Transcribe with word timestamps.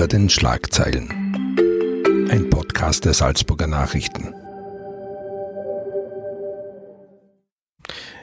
Hinter 0.00 0.16
den 0.16 0.30
Schlagzeilen. 0.30 1.10
Ein 2.30 2.48
Podcast 2.48 3.04
der 3.04 3.12
Salzburger 3.12 3.66
Nachrichten. 3.66 4.32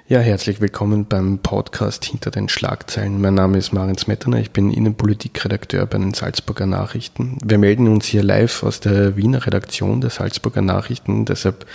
Ja, 0.08 0.18
herzlich 0.18 0.60
willkommen 0.60 1.06
beim 1.06 1.38
Podcast 1.38 2.04
Hinter 2.06 2.32
den 2.32 2.50
Schlagzeilen. 2.50 3.22
Mein 3.22 3.36
Name 3.36 3.60
ist 3.60 3.74
Marin 3.74 3.96
Smetana, 3.96 4.40
ich 4.40 4.50
bin 4.50 4.72
Innenpolitikredakteur 4.72 5.86
bei 5.86 6.00
den 6.00 6.16
Salzburger 6.16 6.66
Nachrichten. 6.66 7.38
Wir 7.46 7.60
melden 7.60 7.88
uns 7.88 8.08
hier 8.08 8.24
live 8.24 8.64
aus 8.64 8.80
der 8.80 9.16
Wiener 9.16 9.46
Redaktion 9.46 10.02
der 10.02 10.10
Salzburger 10.10 10.64
Nachrichten, 10.64 11.26
deshalb 11.26 11.68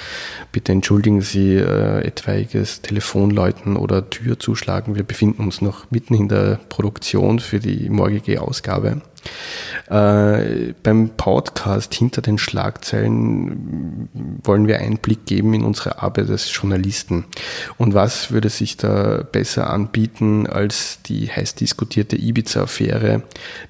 bitte 0.50 0.72
entschuldigen 0.72 1.22
Sie 1.22 1.54
äh, 1.54 2.00
etwaiges 2.00 2.82
Telefonläuten 2.82 3.76
oder 3.76 4.10
Türzuschlagen. 4.10 4.96
Wir 4.96 5.04
befinden 5.04 5.44
uns 5.44 5.62
noch 5.62 5.92
mitten 5.92 6.14
in 6.14 6.28
der 6.28 6.58
Produktion 6.70 7.38
für 7.38 7.60
die 7.60 7.88
morgige 7.88 8.42
Ausgabe. 8.42 9.00
Äh, 9.88 10.74
beim 10.82 11.10
Podcast 11.10 11.94
hinter 11.94 12.22
den 12.22 12.38
Schlagzeilen 12.38 14.08
wollen 14.44 14.66
wir 14.66 14.78
Einblick 14.78 15.26
geben 15.26 15.54
in 15.54 15.64
unsere 15.64 16.02
Arbeit 16.02 16.30
als 16.30 16.54
Journalisten. 16.54 17.24
Und 17.78 17.94
was 17.94 18.30
würde 18.30 18.48
sich 18.48 18.76
da 18.76 19.22
besser 19.22 19.70
anbieten 19.70 20.46
als 20.46 21.02
die 21.02 21.30
heiß 21.30 21.56
diskutierte 21.56 22.16
Ibiza-Affäre, 22.16 23.22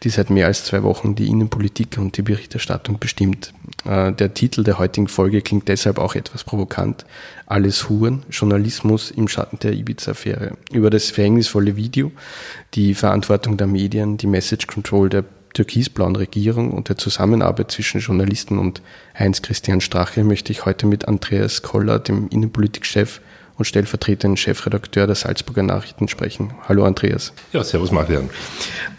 die 0.03 0.11
seit 0.11 0.31
mehr 0.31 0.47
als 0.47 0.65
zwei 0.65 0.83
Wochen 0.83 1.15
die 1.15 1.29
Innenpolitik 1.29 1.99
und 1.99 2.17
die 2.17 2.23
Berichterstattung 2.23 2.99
bestimmt. 2.99 3.53
Äh, 3.85 4.13
der 4.13 4.35
Titel 4.35 4.65
der 4.65 4.79
heutigen 4.79 5.09
Folge 5.09 5.41
klingt 5.41 5.69
deshalb 5.69 5.99
auch 5.99 6.15
etwas 6.15 6.45
provokant. 6.45 7.05
Alles 7.47 7.89
Huren, 7.89 8.23
Journalismus 8.31 9.11
im 9.11 9.29
Schatten 9.29 9.59
der 9.59 9.73
Ibiza-Affäre. 9.73 10.57
Über 10.73 10.91
das 10.91 11.11
verhängnisvolle 11.11 11.77
Video, 11.77 12.13
die 12.75 12.95
Verantwortung 12.95 13.57
der 13.57 13.67
Medien, 13.67 14.17
die 14.17 14.27
Message 14.27 14.67
Control 14.67 15.09
der 15.09 15.25
türkisblauen 15.53 16.17
Regierung 16.17 16.73
und 16.73 16.89
der 16.89 16.97
Zusammenarbeit 16.97 17.71
zwischen 17.71 18.01
Journalisten 18.01 18.59
und 18.59 18.83
Heinz-Christian 19.19 19.81
Strache 19.81 20.25
möchte 20.25 20.53
ich 20.53 20.65
heute 20.65 20.87
mit 20.87 21.09
Andreas 21.09 21.63
Koller, 21.63 21.99
dem 21.99 22.29
Innenpolitikchef 22.29 23.21
und 23.59 23.65
stellvertretenden 23.67 24.37
Chefredakteur 24.37 25.07
der 25.07 25.17
Salzburger 25.17 25.63
Nachrichten 25.63 26.09
sprechen. 26.09 26.55
Hallo 26.69 26.85
Andreas. 26.85 27.33
Ja, 27.53 27.63
servus 27.63 27.93
Marian. 27.93 28.31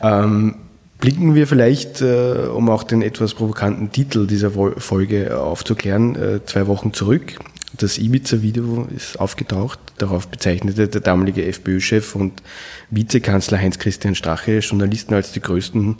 Ähm, 0.02 0.56
blicken 1.00 1.36
wir 1.36 1.48
vielleicht, 1.48 2.02
äh, 2.02 2.48
um 2.54 2.70
auch 2.70 2.84
den 2.84 3.02
etwas 3.02 3.34
provokanten 3.34 3.92
Titel 3.92 4.28
dieser 4.28 4.52
Folge 4.52 5.38
aufzuklären, 5.38 6.16
äh, 6.16 6.46
zwei 6.46 6.68
Wochen 6.68 6.94
zurück. 6.94 7.40
Das 7.76 7.98
Ibiza-Video 7.98 8.88
ist 8.96 9.20
aufgetaucht. 9.20 9.80
Darauf 9.98 10.28
bezeichnete 10.28 10.88
der 10.88 11.02
damalige 11.02 11.46
FPÖ-Chef 11.46 12.16
und 12.16 12.44
Vizekanzler 12.92 13.58
Heinz-Christian 13.58 14.14
Strache 14.14 14.60
Journalisten 14.60 15.16
als 15.16 15.32
die 15.32 15.42
größten 15.42 15.98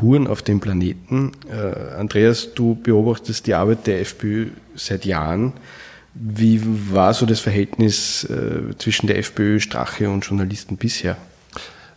Huren 0.00 0.26
auf 0.26 0.42
dem 0.42 0.60
Planeten. 0.60 1.32
Äh, 1.50 1.94
Andreas, 1.98 2.54
du 2.54 2.74
beobachtest 2.74 3.46
die 3.46 3.54
Arbeit 3.54 3.86
der 3.86 4.00
FPÖ 4.00 4.48
seit 4.74 5.04
Jahren. 5.04 5.52
Wie 6.14 6.60
war 6.92 7.14
so 7.14 7.24
das 7.26 7.40
Verhältnis 7.40 8.24
äh, 8.24 8.76
zwischen 8.78 9.06
der 9.06 9.18
FPÖ, 9.18 9.60
Strache 9.60 10.10
und 10.10 10.24
Journalisten 10.24 10.76
bisher? 10.76 11.16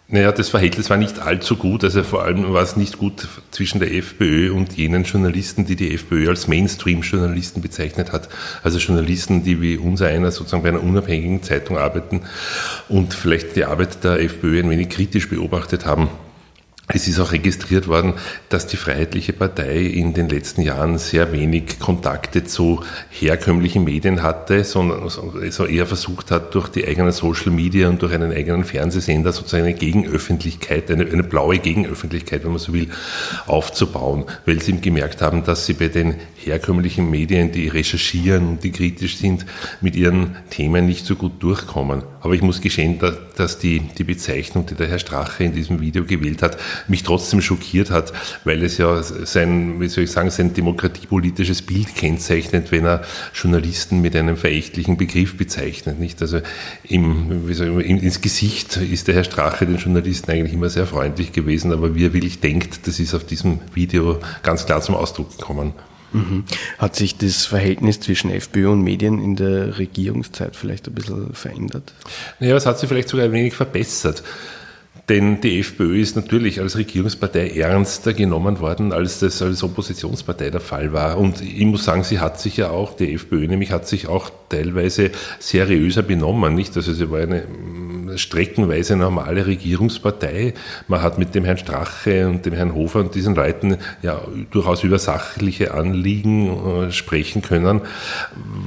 Naja, 0.08 0.32
das 0.32 0.50
Verhältnis 0.50 0.92
war 0.92 0.98
nicht 0.98 1.20
allzu 1.20 1.56
gut. 1.56 1.84
Also 1.84 2.04
vor 2.04 2.24
allem 2.24 2.54
war 2.54 2.62
es 2.62 2.78
nicht 2.78 3.00
gut 3.00 3.28
zwischen 3.50 3.80
der 3.80 3.92
FPÖ 3.92 4.54
und 4.54 4.74
jenen 4.74 5.04
Journalisten, 5.04 5.66
die 5.66 5.76
die 5.76 5.96
FPÖ 5.96 6.30
als 6.30 6.48
Mainstream-Journalisten 6.48 7.62
bezeichnet 7.62 8.12
hat. 8.12 8.30
Also 8.62 8.78
Journalisten, 8.78 9.44
die 9.44 9.62
wie 9.62 9.78
unser 9.78 10.08
einer 10.08 10.32
sozusagen 10.32 10.62
bei 10.62 10.70
einer 10.70 10.84
unabhängigen 10.84 11.42
Zeitung 11.42 11.80
arbeiten 11.80 12.22
und 12.88 13.16
vielleicht 13.16 13.56
die 13.56 13.66
Arbeit 13.66 14.04
der 14.04 14.22
FPÖ 14.22 14.60
ein 14.60 14.70
wenig 14.70 14.90
kritisch 14.90 15.28
beobachtet 15.28 15.88
haben. 15.88 16.10
Es 16.88 17.08
ist 17.08 17.20
auch 17.20 17.32
registriert 17.32 17.88
worden, 17.88 18.14
dass 18.50 18.68
die 18.68 18.78
Freiheitliche 18.78 19.34
Partei 19.34 19.80
in 19.80 20.14
den 20.14 20.30
letzten 20.30 20.62
Jahren 20.62 21.00
sehr 21.00 21.32
wenig 21.32 21.80
Kontakte 21.80 22.44
zu 22.44 22.84
herkömmlichen 23.10 23.84
Medien 23.84 24.22
hatte, 24.22 24.64
sondern 24.64 25.02
also 25.02 25.66
eher 25.66 25.88
versucht 25.88 26.30
hat, 26.30 26.54
durch 26.54 26.70
die 26.70 26.88
eigenen 26.88 27.12
Social 27.12 27.52
Media 27.52 27.90
und 27.90 28.04
durch 28.04 28.14
einen 28.14 28.32
eigenen 28.32 28.66
Fernsehsender 28.66 29.32
sozusagen 29.32 29.64
eine 29.64 29.74
Gegenöffentlichkeit, 29.74 30.92
eine, 30.92 31.06
eine 31.06 31.24
blaue 31.24 31.58
Gegenöffentlichkeit, 31.58 32.44
wenn 32.44 32.52
man 32.52 32.60
so 32.60 32.72
will, 32.72 32.90
aufzubauen, 33.48 34.26
weil 34.46 34.62
sie 34.62 34.74
eben 34.74 34.82
gemerkt 34.82 35.24
haben, 35.24 35.44
dass 35.44 35.66
sie 35.66 35.74
bei 35.74 35.88
den 35.88 36.16
herkömmlichen 36.36 37.10
Medien, 37.10 37.52
die 37.52 37.68
recherchieren 37.68 38.48
und 38.48 38.64
die 38.64 38.72
kritisch 38.72 39.18
sind, 39.18 39.48
mit 39.82 39.96
ihren 39.96 40.36
Themen 40.52 40.86
nicht 40.86 41.08
so 41.08 41.16
gut 41.16 41.42
durchkommen. 41.42 42.04
Aber 42.26 42.34
ich 42.34 42.42
muss 42.42 42.60
gestehen, 42.60 43.00
dass 43.36 43.60
die, 43.60 43.82
die 43.82 44.04
Bezeichnung, 44.04 44.66
die 44.66 44.74
der 44.74 44.88
Herr 44.88 44.98
Strache 44.98 45.44
in 45.44 45.54
diesem 45.54 45.80
Video 45.80 46.06
gewählt 46.06 46.42
hat, 46.42 46.58
mich 46.88 47.04
trotzdem 47.04 47.40
schockiert 47.40 47.92
hat, 47.92 48.14
weil 48.46 48.64
es 48.64 48.80
ja 48.80 49.04
sein, 49.04 49.80
wie 49.80 49.88
soll 49.88 50.06
ich 50.06 50.12
sagen, 50.12 50.32
sein 50.32 50.52
demokratiepolitisches 50.56 51.62
Bild 51.62 51.94
kennzeichnet, 51.94 52.72
wenn 52.72 52.84
er 52.84 53.04
Journalisten 53.36 54.02
mit 54.02 54.16
einem 54.16 54.38
verächtlichen 54.38 54.98
Begriff 54.98 55.38
bezeichnet. 55.38 56.00
Nicht? 56.00 56.20
Also 56.20 56.40
im, 56.90 57.48
wie 57.48 57.54
soll 57.54 57.80
ich, 57.80 57.90
ins 57.90 58.22
Gesicht 58.22 58.78
ist 58.78 59.08
der 59.08 59.14
Herr 59.14 59.24
Strache 59.24 59.68
den 59.68 59.78
Journalisten 59.78 60.32
eigentlich 60.32 60.54
immer 60.54 60.70
sehr 60.70 60.88
freundlich 60.88 61.32
gewesen, 61.32 61.72
aber 61.74 61.94
wie 61.94 62.06
er 62.06 62.14
wirklich 62.14 62.40
denkt, 62.40 62.88
das 62.88 63.00
ist 63.00 63.14
auf 63.14 63.24
diesem 63.24 63.60
Video 63.76 64.18
ganz 64.42 64.66
klar 64.66 64.82
zum 64.82 64.96
Ausdruck 64.96 65.38
gekommen. 65.38 65.74
Mhm. 66.14 66.44
Hat 66.78 66.96
sich 66.96 67.18
das 67.18 67.46
Verhältnis 67.46 68.00
zwischen 68.00 68.30
FPÖ 68.30 68.70
und 68.70 68.82
Medien 68.82 69.22
in 69.22 69.36
der 69.36 69.78
Regierungszeit 69.78 70.56
vielleicht 70.56 70.88
ein 70.88 70.94
bisschen 70.94 71.34
verändert? 71.34 71.94
Naja, 72.40 72.56
es 72.56 72.66
hat 72.66 72.80
sich 72.80 72.88
vielleicht 72.88 73.10
sogar 73.10 73.26
ein 73.26 73.32
wenig 73.32 73.54
verbessert. 73.54 74.24
Denn 75.08 75.40
die 75.40 75.60
FPÖ 75.60 76.00
ist 76.00 76.16
natürlich 76.16 76.60
als 76.60 76.78
Regierungspartei 76.78 77.50
ernster 77.50 78.14
genommen 78.14 78.60
worden, 78.60 78.92
als 78.92 79.20
das 79.20 79.40
als 79.42 79.62
Oppositionspartei 79.62 80.50
der 80.50 80.62
Fall 80.62 80.94
war. 80.94 81.20
Und 81.20 81.42
ich 81.42 81.66
muss 81.66 81.86
sagen, 81.86 82.04
sie 82.04 82.20
hat 82.20 82.40
sich 82.40 82.58
ja 82.58 82.72
auch, 82.72 82.96
die 82.96 83.14
FPÖ 83.14 83.48
nämlich 83.48 83.72
hat 83.72 83.88
sich 83.88 84.08
auch 84.08 84.32
teilweise 84.50 85.12
seriöser 85.38 86.02
benommen, 86.02 86.56
nicht? 86.56 86.76
Also 86.76 86.92
sie 86.92 87.12
war 87.12 87.20
eine 87.20 87.44
streckenweise 88.18 88.96
normale 88.96 89.46
Regierungspartei. 89.46 90.54
Man 90.88 91.02
hat 91.02 91.18
mit 91.18 91.36
dem 91.36 91.46
Herrn 91.46 91.58
Strache 91.58 92.28
und 92.28 92.46
dem 92.46 92.54
Herrn 92.54 92.74
Hofer 92.74 93.00
und 93.00 93.16
diesen 93.16 93.36
Leuten 93.36 93.78
ja 94.02 94.22
durchaus 94.52 94.84
über 94.84 95.00
sachliche 95.00 95.74
Anliegen 95.74 96.88
äh, 96.88 96.92
sprechen 96.92 97.42
können. 97.42 97.82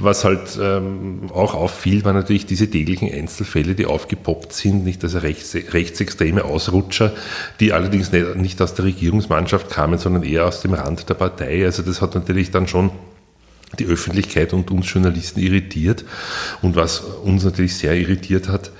Was 0.01 0.23
halt 0.23 0.59
ähm, 0.61 1.29
auch 1.33 1.53
auffiel, 1.53 2.03
waren 2.05 2.15
natürlich 2.15 2.45
diese 2.45 2.69
täglichen 2.69 3.11
Einzelfälle, 3.11 3.75
die 3.75 3.85
aufgepoppt 3.85 4.53
sind, 4.53 4.83
nicht 4.83 5.03
also 5.03 5.19
rechts, 5.19 5.55
rechtsextreme 5.55 6.45
Ausrutscher, 6.45 7.13
die 7.59 7.73
allerdings 7.73 8.11
nicht, 8.11 8.35
nicht 8.35 8.61
aus 8.61 8.73
der 8.73 8.85
Regierungsmannschaft 8.85 9.69
kamen, 9.69 9.97
sondern 9.97 10.23
eher 10.23 10.47
aus 10.47 10.61
dem 10.61 10.73
Rand 10.73 11.09
der 11.09 11.15
Partei. 11.15 11.65
Also 11.65 11.83
das 11.83 12.01
hat 12.01 12.15
natürlich 12.15 12.51
dann 12.51 12.67
schon 12.67 12.91
die 13.77 13.85
Öffentlichkeit 13.85 14.53
und 14.53 14.71
uns 14.71 14.91
Journalisten 14.91 15.39
irritiert. 15.39 16.05
Und 16.61 16.75
was 16.75 16.99
uns 16.99 17.43
natürlich 17.43 17.75
sehr 17.75 17.95
irritiert 17.95 18.49
hat, 18.49 18.71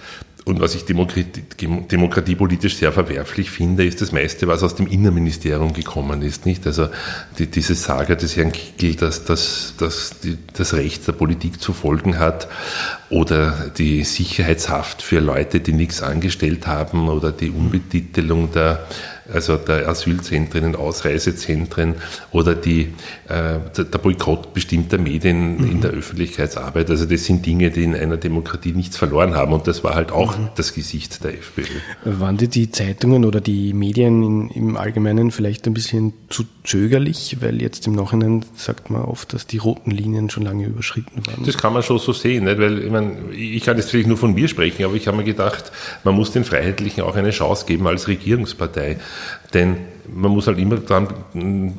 und 0.45 0.59
was 0.61 0.73
ich 0.73 0.85
Demokratie, 0.85 1.43
demokratiepolitisch 1.61 2.77
sehr 2.77 2.91
verwerflich 2.91 3.51
finde, 3.51 3.85
ist 3.85 4.01
das 4.01 4.11
meiste, 4.11 4.47
was 4.47 4.63
aus 4.63 4.75
dem 4.75 4.87
Innenministerium 4.87 5.73
gekommen 5.73 6.21
ist. 6.21 6.45
Nicht? 6.45 6.65
Also 6.65 6.87
die, 7.37 7.47
diese 7.47 7.75
Sage 7.75 8.15
des 8.15 8.35
Herrn 8.35 8.51
Kickel, 8.51 8.95
dass, 8.95 9.25
dass, 9.25 9.73
dass 9.77 10.19
die, 10.21 10.37
das 10.53 10.73
Recht 10.73 11.07
der 11.07 11.11
Politik 11.11 11.61
zu 11.61 11.73
folgen 11.73 12.19
hat 12.19 12.47
oder 13.09 13.71
die 13.77 14.03
Sicherheitshaft 14.03 15.01
für 15.01 15.19
Leute, 15.19 15.59
die 15.59 15.73
nichts 15.73 16.01
angestellt 16.01 16.67
haben 16.67 17.09
oder 17.09 17.31
die 17.31 17.49
Unbetitelung 17.49 18.51
der 18.51 18.87
also 19.33 19.57
der 19.57 19.87
Asylzentren 19.87 20.65
und 20.65 20.75
Ausreisezentren 20.75 21.95
oder 22.31 22.55
die, 22.55 22.93
äh, 23.27 23.59
der 23.77 23.97
Boykott 23.97 24.53
bestimmter 24.53 24.97
Medien 24.97 25.57
mhm. 25.57 25.71
in 25.71 25.81
der 25.81 25.91
Öffentlichkeitsarbeit. 25.91 26.89
Also 26.89 27.05
das 27.05 27.25
sind 27.25 27.45
Dinge, 27.45 27.71
die 27.71 27.83
in 27.83 27.95
einer 27.95 28.17
Demokratie 28.17 28.71
nichts 28.71 28.97
verloren 28.97 29.35
haben 29.35 29.53
und 29.53 29.67
das 29.67 29.83
war 29.83 29.95
halt 29.95 30.11
auch 30.11 30.37
mhm. 30.37 30.49
das 30.55 30.73
Gesicht 30.73 31.23
der 31.23 31.33
FPÖ. 31.33 31.63
Waren 32.05 32.37
die, 32.37 32.47
die 32.47 32.71
Zeitungen 32.71 33.25
oder 33.25 33.41
die 33.41 33.73
Medien 33.73 34.23
in, 34.23 34.49
im 34.49 34.77
Allgemeinen 34.77 35.31
vielleicht 35.31 35.67
ein 35.67 35.73
bisschen 35.73 36.13
zu 36.29 36.43
zögerlich, 36.63 37.37
weil 37.41 37.61
jetzt 37.61 37.87
im 37.87 37.93
Nachhinein 37.93 38.45
sagt 38.55 38.91
man 38.91 39.01
oft, 39.01 39.33
dass 39.33 39.47
die 39.47 39.57
roten 39.57 39.89
Linien 39.89 40.29
schon 40.29 40.43
lange 40.43 40.65
überschritten 40.65 41.25
waren? 41.25 41.43
Das 41.43 41.57
kann 41.57 41.73
man 41.73 41.81
schon 41.81 41.97
so 41.97 42.13
sehen, 42.13 42.43
nicht? 42.43 42.59
weil 42.59 42.83
ich, 42.83 42.91
meine, 42.91 43.33
ich 43.33 43.63
kann 43.63 43.77
jetzt 43.77 43.89
vielleicht 43.89 44.07
nur 44.07 44.17
von 44.17 44.35
mir 44.35 44.47
sprechen, 44.47 44.83
aber 44.85 44.93
ich 44.93 45.07
habe 45.07 45.17
mir 45.17 45.23
gedacht, 45.23 45.71
man 46.03 46.13
muss 46.13 46.31
den 46.31 46.43
Freiheitlichen 46.43 47.01
auch 47.03 47.15
eine 47.15 47.31
Chance 47.31 47.65
geben 47.65 47.87
als 47.87 48.07
Regierungspartei. 48.07 48.97
Denn 49.53 49.77
man 50.13 50.31
muss 50.31 50.47
halt 50.47 50.57
immer 50.57 50.77
daran 50.77 51.07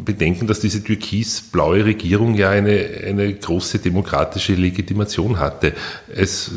bedenken, 0.04 0.46
dass 0.46 0.60
diese 0.60 0.84
türkis-blaue 0.84 1.84
Regierung 1.84 2.34
ja 2.34 2.50
eine, 2.50 2.88
eine 3.06 3.32
große 3.34 3.78
demokratische 3.78 4.54
Legitimation 4.54 5.38
hatte. 5.38 5.72
Es 6.14 6.50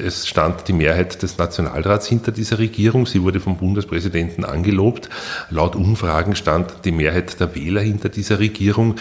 es 0.00 0.26
stand 0.26 0.68
die 0.68 0.72
Mehrheit 0.72 1.22
des 1.22 1.38
Nationalrats 1.38 2.06
hinter 2.06 2.32
dieser 2.32 2.58
Regierung. 2.58 3.06
Sie 3.06 3.22
wurde 3.22 3.40
vom 3.40 3.56
Bundespräsidenten 3.56 4.44
angelobt. 4.44 5.08
Laut 5.50 5.76
Umfragen 5.76 6.36
stand 6.36 6.72
die 6.84 6.92
Mehrheit 6.92 7.38
der 7.40 7.54
Wähler 7.54 7.80
hinter 7.80 8.08
dieser 8.08 8.38
Regierung. 8.38 8.96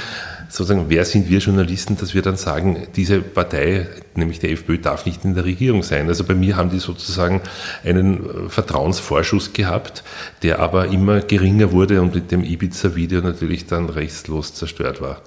Sozusagen, 0.50 0.86
wer 0.90 1.06
sind 1.06 1.30
wir 1.30 1.40
Journalisten, 1.40 1.98
dass 1.98 2.14
wir 2.14 2.22
dann 2.22 2.38
sagen, 2.38 2.88
diese 2.96 3.22
Partei, 3.22 3.88
nämlich 4.14 4.40
die 4.40 4.52
FPÖ, 4.52 4.78
darf 4.78 5.06
nicht 5.06 5.26
in 5.26 5.34
der 5.34 5.46
Regierung 5.46 5.84
sein? 5.84 6.08
Also 6.08 6.24
bei 6.24 6.36
mir 6.36 6.56
haben 6.56 6.70
die 6.70 6.80
sozusagen 6.80 7.42
einen 7.84 8.50
Vertrauensvorschuss 8.50 9.54
gehabt, 9.54 10.04
der 10.44 10.60
aber 10.60 10.88
immer 10.88 11.22
geringer 11.22 11.72
wurde 11.72 12.02
und 12.02 12.16
mit 12.16 12.32
dem 12.32 12.44
Ibiza-Video 12.44 13.22
natürlich 13.22 13.66
dann 13.66 13.90
restlos 13.90 14.54
zerstört 14.54 15.02
war. 15.02 15.22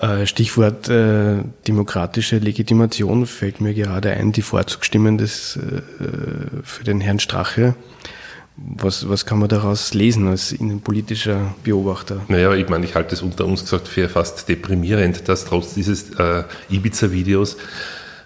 Äh, 0.00 0.26
Stichwort 0.26 0.88
äh, 0.88 1.42
demokratische 1.68 2.38
Legitimation 2.38 3.26
fällt 3.26 3.60
mir 3.60 3.74
gerade 3.74 4.12
ein, 4.12 4.32
die 4.32 4.40
Vorzugsstimmen 4.40 5.18
des, 5.18 5.56
äh, 5.56 5.82
für 6.62 6.84
den 6.84 7.02
Herrn 7.02 7.18
Strache. 7.18 7.74
Was, 8.56 9.08
was 9.08 9.26
kann 9.26 9.38
man 9.38 9.48
daraus 9.48 9.92
lesen 9.92 10.26
als 10.28 10.52
innenpolitischer 10.52 11.54
Beobachter? 11.64 12.22
Naja, 12.28 12.54
ich 12.54 12.68
meine, 12.68 12.86
ich 12.86 12.94
halte 12.94 13.14
es 13.14 13.22
unter 13.22 13.44
uns 13.44 13.62
gesagt 13.62 13.88
für 13.88 14.08
fast 14.08 14.48
deprimierend, 14.48 15.28
dass 15.28 15.44
trotz 15.44 15.74
dieses 15.74 16.10
äh, 16.18 16.44
Ibiza-Videos 16.70 17.58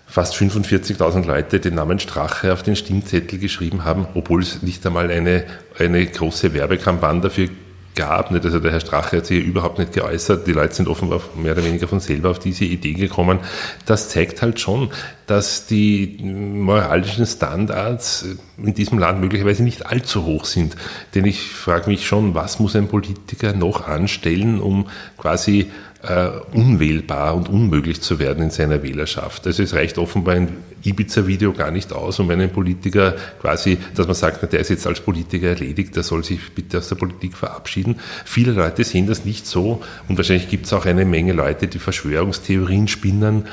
fast 0.07 0.35
45.000 0.35 1.27
Leute 1.27 1.59
den 1.59 1.75
Namen 1.75 1.99
Strache 1.99 2.53
auf 2.53 2.63
den 2.63 2.77
Stimmzettel 2.77 3.41
geschrieben 3.41 3.85
haben, 3.85 4.07
obwohl 4.15 4.43
es 4.43 4.63
nicht 4.63 4.87
einmal 4.87 5.11
eine, 5.11 5.45
eine 5.77 6.07
große 6.07 6.55
Werbekampagne 6.55 7.21
dafür 7.21 7.49
gab. 7.95 8.31
Nicht? 8.31 8.45
Also 8.45 8.59
der 8.59 8.73
Herr 8.73 8.81
Strache 8.81 9.19
hat 9.19 9.27
sich 9.27 9.45
überhaupt 9.45 9.79
nicht 9.79 9.93
geäußert. 9.93 10.47
Die 10.47 10.53
Leute 10.53 10.75
sind 10.75 10.89
offenbar 10.89 11.21
mehr 11.37 11.53
oder 11.53 11.65
weniger 11.65 11.89
von 11.89 12.01
selber 12.01 12.31
auf 12.31 12.39
diese 12.39 12.65
Idee 12.65 12.93
gekommen. 12.93 13.39
Das 13.87 14.09
zeigt 14.09 14.43
halt 14.43 14.61
schon, 14.61 14.91
dass 15.27 15.67
die 15.67 16.19
moralischen 16.23 17.27
Standards 17.27 18.27
in 18.59 18.75
diesem 18.75 18.99
Land 18.99 19.21
möglicherweise 19.21 19.63
nicht 19.63 19.87
allzu 19.87 20.25
hoch 20.25 20.45
sind. 20.45 20.77
Denn 21.15 21.25
ich 21.25 21.41
frage 21.41 21.89
mich 21.89 22.07
schon, 22.07 22.35
was 22.35 22.61
muss 22.61 22.77
ein 22.77 22.89
Politiker 22.89 23.53
noch 23.53 23.87
anstellen, 23.87 24.61
um 24.61 24.87
quasi 25.17 25.71
äh, 26.07 26.57
unwählbar 26.57 27.35
und 27.35 27.49
unmöglich 27.49 28.01
zu 28.01 28.19
werden 28.19 28.45
in 28.45 28.51
seiner 28.51 28.83
Wählerschaft. 28.83 29.47
Also 29.47 29.63
es 29.63 29.75
reicht 29.75 29.99
offenbar 29.99 30.35
ein 30.35 30.49
Ibiza-Video 30.85 31.53
gar 31.53 31.71
nicht 31.71 31.93
aus, 31.93 32.21
um 32.21 32.31
einen 32.31 32.51
Politiker 32.51 33.15
quasi, 33.41 33.79
dass 33.95 34.07
man 34.07 34.15
sagt, 34.15 34.41
na, 34.43 34.49
der 34.49 34.61
ist 34.61 34.69
jetzt 34.69 34.87
als 34.87 35.01
Politiker 35.01 35.49
erledigt, 35.49 35.97
der 35.97 36.03
soll 36.03 36.23
sich 36.25 36.53
bitte 36.55 36.79
aus 36.79 36.89
der 36.89 36.97
Politik 36.97 37.37
verabschieden. 37.37 37.97
Viele 38.25 38.53
Leute 38.53 38.85
sehen 38.85 39.07
das 39.07 39.25
nicht 39.25 39.47
so 39.47 39.83
und 40.09 40.19
wahrscheinlich 40.19 40.49
gibt 40.49 40.67
es 40.67 40.73
auch 40.73 40.85
eine 40.85 41.05
Menge 41.05 41.33
Leute, 41.33 41.69
die 41.69 41.79
Verschwörungstheorien 41.79 42.89
spinnen, 42.89 43.47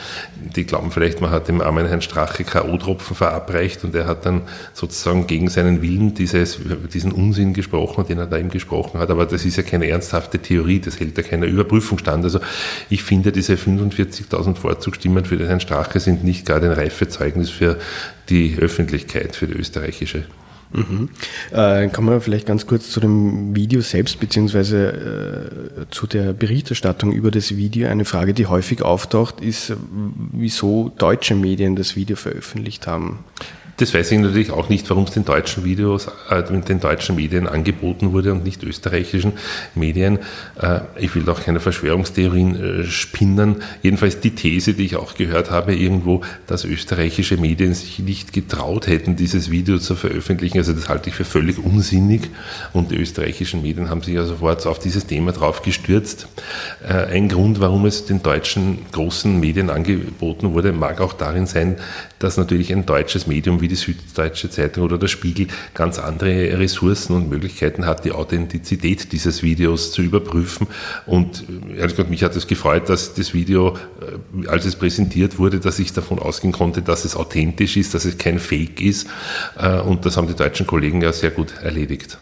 die 0.56 0.66
glauben 0.66 0.92
vielleicht, 0.92 1.22
man 1.22 1.32
hat 1.32 1.48
dem 1.48 1.62
armen 1.62 1.88
Herrn 1.88 2.02
Strache 2.02 2.44
K.O.-Tropfen 2.44 3.16
verabreicht 3.16 3.84
und 3.86 3.96
er 3.96 4.08
hat 4.08 4.26
dann 4.26 4.42
sozusagen 4.74 5.26
gegen 5.26 5.50
seinen 5.50 5.82
Willen 5.82 6.14
dieses, 6.14 6.60
diesen 6.94 7.14
Unsinn 7.14 7.54
gesprochen, 7.54 8.06
den 8.08 8.18
er 8.18 8.28
da 8.28 8.38
eben 8.38 8.50
gesprochen 8.50 9.00
hat, 9.00 9.10
aber 9.10 9.26
das 9.26 9.46
ist 9.46 9.56
ja 9.56 9.64
keine 9.64 9.88
ernsthafte 9.88 10.40
Theorie, 10.40 10.80
das 10.80 11.00
hält 11.00 11.18
ja 11.18 11.24
keiner 11.24 11.46
Überprüfung 11.46 11.98
stand. 11.98 12.26
Also 12.26 12.41
ich 12.90 13.04
finde, 13.04 13.32
diese 13.32 13.56
45.000 13.56 14.56
Vorzugsstimmen 14.56 15.26
für 15.26 15.38
den 15.38 15.48
Herrn 15.48 15.60
Strache 15.60 16.00
sind 16.00 16.24
nicht 16.24 16.46
gerade 16.46 16.68
ein 16.68 16.74
Reifezeugnis 16.74 17.50
für 17.50 17.78
die 18.30 18.58
Öffentlichkeit, 18.60 19.36
für 19.36 19.48
die 19.48 19.54
österreichische. 19.54 20.26
Mhm. 20.74 21.10
Äh, 21.52 21.90
kann 21.90 22.06
man 22.06 22.22
vielleicht 22.22 22.48
ganz 22.48 22.66
kurz 22.66 22.90
zu 22.92 23.00
dem 23.00 23.56
Video 23.56 23.82
selbst 23.82 24.20
beziehungsweise 24.20 25.82
äh, 25.82 25.92
zu 25.92 26.08
der 26.08 26.34
Berichterstattung 26.34 27.12
über 27.12 27.32
das 27.32 27.56
Video. 27.56 27.90
Eine 27.90 28.06
Frage, 28.06 28.34
die 28.34 28.46
häufig 28.46 28.82
auftaucht, 28.82 29.42
ist, 29.42 29.74
wieso 30.32 30.92
deutsche 30.98 31.36
Medien 31.36 31.76
das 31.76 31.96
Video 31.96 32.16
veröffentlicht 32.16 32.88
haben. 32.88 33.20
Das 33.78 33.94
weiß 33.94 34.12
ich 34.12 34.20
natürlich 34.20 34.52
auch 34.52 34.70
nicht, 34.70 34.90
warum 34.90 35.06
es 35.06 35.12
den 35.12 35.26
deutschen 35.26 35.64
Videos, 35.64 36.08
äh, 36.30 36.44
den 36.44 36.80
deutschen 36.80 37.16
Medien 37.16 37.48
angeboten 37.48 38.12
wurde 38.12 38.32
und 38.32 38.44
nicht 38.44 38.64
österreichischen 38.64 39.34
Medien. 39.76 40.20
Äh, 40.62 40.82
ich 40.98 41.16
will 41.16 41.28
auch 41.30 41.42
keine 41.42 41.60
Verschwörungstheorien 41.60 42.56
äh, 42.56 42.84
spinnen. 42.86 43.58
Jedenfalls 43.82 44.20
die 44.20 44.36
These, 44.36 44.74
die 44.74 44.86
ich 44.86 44.96
auch 44.98 45.16
gehört 45.16 45.52
habe 45.52 45.76
irgendwo, 45.76 46.22
dass 46.48 46.64
österreichische 46.64 47.38
Medien 47.38 47.74
sich 47.74 48.00
nicht 48.00 48.34
getraut 48.34 48.88
hätten, 48.88 49.16
dieses 49.16 49.50
Video 49.50 49.80
zu 49.80 49.96
veröffentlichen. 49.96 50.58
Also 50.58 50.74
das 50.74 50.90
halte 50.90 51.10
ich 51.10 51.16
für 51.16 51.26
völlig 51.26 51.58
unsinnig. 51.58 52.30
Und 52.74 52.92
die 52.92 52.98
österreichischen 52.98 53.62
Medien 53.62 53.90
haben 53.90 54.04
sich 54.04 54.14
ja 54.14 54.26
sofort 54.26 54.66
auf 54.68 54.80
dieses 54.80 55.08
Thema 55.08 55.32
drauf 55.32 55.62
gestürzt. 55.62 56.28
Äh, 56.88 56.94
ein 57.16 57.30
Grund, 57.30 57.60
warum 57.60 57.86
es 57.86 58.06
den 58.06 58.22
deutschen 58.22 58.80
großen 58.92 59.40
Medien 59.40 59.70
angeboten 59.70 60.54
wurde, 60.54 60.72
mag 60.72 61.02
auch 61.02 61.14
darin 61.14 61.48
sein, 61.48 61.78
dass 62.20 62.38
natürlich 62.38 62.72
ein 62.72 62.86
deutsches 62.86 63.26
Medium 63.28 63.62
wie 63.62 63.71
die 63.72 63.76
Süddeutsche 63.76 64.50
Zeitung 64.50 64.84
oder 64.84 64.98
der 64.98 65.08
Spiegel 65.08 65.48
ganz 65.74 65.98
andere 65.98 66.60
Ressourcen 66.60 67.16
und 67.16 67.30
Möglichkeiten 67.30 67.86
hat, 67.86 68.06
die 68.06 68.12
Authentizität 68.12 69.12
dieses 69.12 69.42
Videos 69.42 69.92
zu 69.92 70.02
überprüfen. 70.02 70.68
Und 71.06 71.46
äh, 71.50 71.78
ehrlich 71.78 71.96
gesagt, 71.96 72.10
mich 72.10 72.24
hat 72.24 72.36
es 72.36 72.48
gefreut, 72.48 72.90
dass 72.90 73.14
das 73.14 73.34
Video, 73.34 73.78
äh, 74.44 74.48
als 74.48 74.66
es 74.66 74.76
präsentiert 74.76 75.40
wurde, 75.40 75.60
dass 75.60 75.80
ich 75.80 75.94
davon 75.94 76.20
ausgehen 76.20 76.54
konnte, 76.54 76.82
dass 76.82 77.06
es 77.06 77.16
authentisch 77.16 77.78
ist, 77.78 77.94
dass 77.94 78.06
es 78.06 78.18
kein 78.18 78.40
Fake 78.40 78.82
ist. 78.82 79.08
Äh, 79.58 79.80
und 79.80 80.06
das 80.06 80.18
haben 80.18 80.28
die 80.28 80.36
deutschen 80.36 80.68
Kollegen 80.68 81.02
ja 81.02 81.14
sehr 81.14 81.32
gut 81.32 81.54
erledigt. 81.64 82.20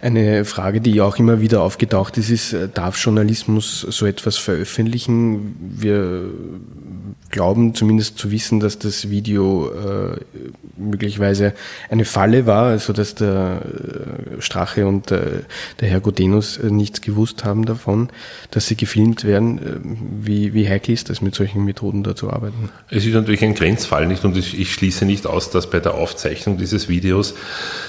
Eine 0.00 0.44
Frage, 0.44 0.80
die 0.80 1.00
auch 1.00 1.18
immer 1.18 1.40
wieder 1.40 1.62
aufgetaucht 1.62 2.18
ist, 2.18 2.30
ist, 2.30 2.56
darf 2.74 2.96
Journalismus 3.02 3.80
so 3.80 4.06
etwas 4.06 4.36
veröffentlichen? 4.36 5.56
Wir 5.58 6.30
glauben 7.30 7.74
zumindest 7.74 8.18
zu 8.18 8.30
wissen, 8.30 8.60
dass 8.60 8.78
das 8.78 9.10
Video 9.10 9.70
äh, 9.70 10.16
möglicherweise 10.76 11.52
eine 11.90 12.04
Falle 12.04 12.46
war, 12.46 12.66
also 12.66 12.92
dass 12.92 13.14
der 13.14 13.60
äh, 14.38 14.40
Strache 14.40 14.86
und 14.86 15.10
äh, 15.10 15.42
der 15.80 15.88
Herr 15.88 16.00
Godenus 16.00 16.56
äh, 16.56 16.70
nichts 16.70 17.00
gewusst 17.00 17.44
haben 17.44 17.66
davon, 17.66 18.08
dass 18.50 18.66
sie 18.66 18.76
gefilmt 18.76 19.24
werden. 19.24 19.58
Äh, 19.58 20.26
wie, 20.26 20.54
wie 20.54 20.68
heikel 20.68 20.94
ist 20.94 21.10
das, 21.10 21.20
mit 21.20 21.34
solchen 21.34 21.64
Methoden 21.64 22.02
da 22.02 22.16
zu 22.16 22.30
arbeiten? 22.30 22.70
Es 22.90 23.04
ist 23.04 23.14
natürlich 23.14 23.44
ein 23.44 23.54
Grenzfall 23.54 24.06
nicht 24.06 24.24
und 24.24 24.36
ich, 24.36 24.58
ich 24.58 24.72
schließe 24.72 25.04
nicht 25.04 25.26
aus, 25.26 25.50
dass 25.50 25.68
bei 25.68 25.80
der 25.80 25.94
Aufzeichnung 25.94 26.56
dieses 26.56 26.88
Videos 26.88 27.34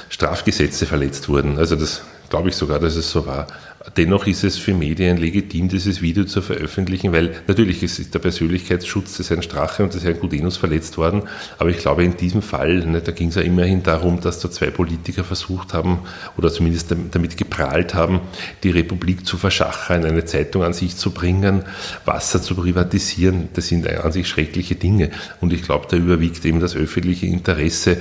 Strafgesetze 0.09 0.85
verletzt 0.85 1.19
wurden. 1.27 1.57
Also 1.57 1.75
das 1.75 2.01
glaube 2.30 2.50
ich 2.50 2.56
sogar, 2.56 2.80
dass 2.80 2.95
es 2.95 3.12
so 3.12 3.25
war. 3.25 3.48
Dennoch 3.97 4.27
ist 4.27 4.44
es 4.44 4.57
für 4.57 4.74
Medien 4.74 5.18
legitim, 5.18 5.69
dieses 5.69 6.01
Video 6.01 6.25
zu 6.25 6.41
veröffentlichen, 6.41 7.12
weil 7.12 7.36
natürlich 7.47 7.83
ist 7.83 8.13
der 8.13 8.19
Persönlichkeitsschutz 8.19 9.18
des 9.18 9.30
Herrn 9.30 9.41
Strache 9.41 9.83
und 9.83 9.94
des 9.94 10.03
Herrn 10.03 10.19
Gudenus 10.19 10.57
verletzt 10.57 10.97
worden. 10.97 11.24
Aber 11.57 11.69
ich 11.69 11.77
glaube, 11.77 12.03
in 12.03 12.18
diesem 12.18 12.41
Fall, 12.41 12.86
ne, 12.86 13.01
da 13.01 13.12
ging 13.12 13.30
es 13.30 13.36
ja 13.36 13.41
immerhin 13.41 13.83
darum, 13.83 14.19
dass 14.21 14.39
da 14.39 14.51
zwei 14.51 14.69
Politiker 14.69 15.24
versucht 15.24 15.74
haben 15.74 16.00
oder 16.38 16.51
zumindest 16.51 16.94
damit 17.12 17.38
geprahlt 17.38 17.94
haben, 17.94 18.21
die 18.63 18.71
Republik 18.71 19.25
zu 19.25 19.38
verschachern, 19.38 20.06
eine 20.06 20.25
Zeitung 20.25 20.63
an 20.63 20.74
sich 20.74 20.95
zu 20.95 21.12
bringen, 21.12 21.63
Wasser 22.06 22.42
zu 22.42 22.56
privatisieren. 22.56 23.50
Das 23.53 23.68
sind 23.68 23.88
an 23.88 24.12
sich 24.12 24.27
schreckliche 24.27 24.75
Dinge. 24.75 25.12
Und 25.42 25.53
ich 25.53 25.63
glaube, 25.63 25.88
da 25.89 25.97
überwiegt 25.97 26.45
eben 26.45 26.59
das 26.59 26.75
öffentliche 26.75 27.25
Interesse 27.25 27.92
äh, 27.92 27.97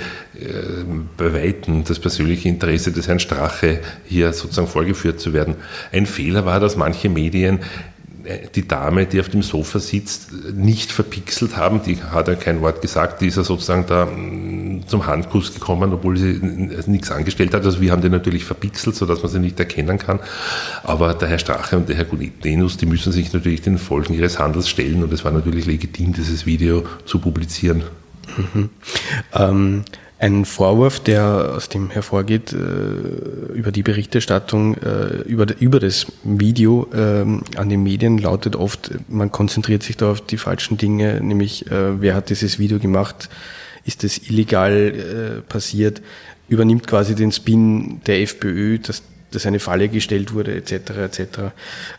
bei 1.17 1.33
Weitem, 1.33 1.85
das 1.85 1.99
persönliche 1.99 2.49
Interesse 2.49 2.93
des 2.93 3.09
Herrn 3.09 3.21
Strache, 3.21 3.81
hier 4.07 4.33
sozusagen 4.33 4.69
vorgeführt 4.69 5.21
zu 5.21 5.33
werden. 5.33 5.57
Ein 5.93 6.07
Fehler 6.07 6.45
war, 6.45 6.61
dass 6.61 6.77
manche 6.77 7.09
Medien 7.09 7.61
äh, 8.29 8.49
die 8.55 8.67
Dame, 8.69 9.07
die 9.07 9.21
auf 9.21 9.29
dem 9.29 9.43
Sofa 9.43 9.79
sitzt, 9.79 10.33
nicht 10.55 10.93
verpixelt 10.93 11.57
haben. 11.57 11.83
Die 11.83 12.03
hat 12.03 12.29
ja 12.29 12.35
kein 12.35 12.61
Wort 12.61 12.83
gesagt. 12.83 13.21
Die 13.21 13.29
ist 13.29 13.37
ja 13.37 13.45
sozusagen 13.45 13.87
da 13.87 14.07
mm, 14.07 14.85
zum 14.87 15.07
Handkuss 15.07 15.55
gekommen, 15.55 15.93
obwohl 15.93 16.17
sie 16.17 16.41
nichts 16.87 17.11
angestellt 17.11 17.55
hat. 17.55 17.65
Also 17.65 17.81
wir 17.81 17.91
haben 17.93 18.03
die 18.03 18.11
natürlich 18.11 18.45
verpixelt, 18.45 18.97
sodass 18.97 19.23
man 19.23 19.31
sie 19.33 19.39
nicht 19.39 19.59
erkennen 19.59 19.99
kann. 19.99 20.21
Aber 20.83 21.15
der 21.15 21.29
Herr 21.29 21.39
Strache 21.39 21.77
und 21.77 21.89
der 21.89 21.97
Herr 21.97 22.05
Gudenus, 22.05 22.77
die 22.77 22.87
müssen 22.87 23.13
sich 23.13 23.33
natürlich 23.33 23.63
den 23.63 23.79
Folgen 23.79 24.15
ihres 24.15 24.39
Handels 24.39 24.69
stellen. 24.69 25.03
Und 25.03 25.13
es 25.13 25.25
war 25.25 25.33
natürlich 25.33 25.67
legitim, 25.67 26.13
dieses 26.13 26.45
Video 26.45 26.85
zu 27.07 27.19
publizieren. 27.19 27.83
Mhm. 28.37 28.71
Ähm 29.33 29.85
ein 30.19 30.45
Vorwurf, 30.45 31.01
der 31.01 31.55
aus 31.57 31.69
dem 31.69 31.91
hervorgeht, 31.91 32.53
äh, 32.53 32.57
über 33.55 33.71
die 33.71 33.83
Berichterstattung, 33.83 34.75
äh, 34.77 35.23
über, 35.23 35.47
über 35.61 35.79
das 35.79 36.07
Video 36.25 36.89
äh, 36.93 37.23
an 37.57 37.69
den 37.69 37.83
Medien 37.83 38.19
lautet 38.19 38.57
oft, 38.57 38.91
man 39.09 39.31
konzentriert 39.31 39.85
sich 39.85 39.97
da 39.97 40.11
auf 40.11 40.21
die 40.21 40.37
falschen 40.37 40.77
Dinge, 40.77 41.21
nämlich 41.21 41.71
äh, 41.71 42.01
wer 42.01 42.17
hat 42.17 42.31
dieses 42.31 42.59
Video 42.59 42.79
gemacht, 42.81 43.29
ist 43.85 44.05
es 44.05 44.29
illegal 44.29 45.43
passiert, 45.49 46.03
übernimmt 46.49 46.87
quasi 46.87 47.15
den 47.15 47.33
Spin 47.33 48.03
der 48.07 48.21
FPÖ, 48.21 48.79
dass 48.79 49.03
dass 49.31 49.47
eine 49.47 49.61
Falle 49.61 49.89
gestellt 49.89 50.33
wurde, 50.33 50.55
etc. 50.55 50.73
etc. 50.91 51.21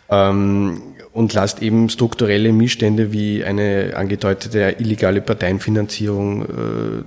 Ähm, 0.09 0.81
und 1.11 1.33
lasst 1.33 1.61
eben 1.61 1.89
strukturelle 1.89 2.53
Missstände 2.53 3.11
wie 3.11 3.43
eine 3.43 3.93
angedeutete 3.95 4.75
illegale 4.79 5.21
Parteienfinanzierung 5.21 6.43
äh, 6.43 6.45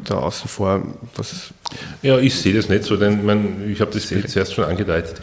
da 0.05 0.17
außen 0.17 0.49
vor. 0.49 0.83
Was 1.15 1.53
ja, 2.03 2.19
ich 2.19 2.35
sehe 2.35 2.55
das 2.55 2.69
nicht 2.69 2.85
so, 2.85 2.97
denn 2.97 3.25
man, 3.25 3.71
ich 3.71 3.81
habe 3.81 3.91
das 3.93 4.07
zuerst 4.07 4.55
schon 4.55 4.65
angedeutet. 4.65 5.15